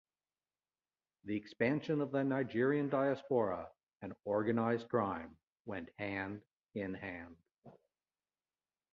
[1.25, 3.69] The expansion of the Nigerian diaspora
[4.01, 6.41] and organized crime went hand
[6.73, 7.37] in hand.